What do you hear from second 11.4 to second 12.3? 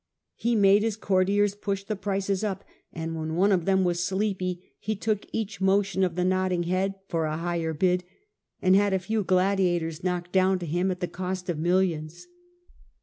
of millions.